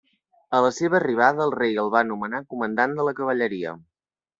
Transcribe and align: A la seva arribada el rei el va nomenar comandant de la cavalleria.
A 0.59 0.61
la 0.65 0.71
seva 0.77 0.97
arribada 1.01 1.45
el 1.47 1.55
rei 1.57 1.79
el 1.85 1.95
va 1.99 2.03
nomenar 2.11 2.43
comandant 2.57 3.01
de 3.01 3.11
la 3.11 3.19
cavalleria. 3.23 3.81